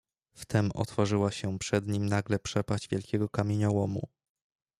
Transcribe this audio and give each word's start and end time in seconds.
"Wtem 0.33 0.71
otworzyła 0.73 1.31
się 1.31 1.59
przed 1.59 1.87
nim 1.87 2.05
nagle 2.05 2.39
przepaść 2.39 2.87
wielkiego 2.89 3.29
kamieniołomu." 3.29 4.07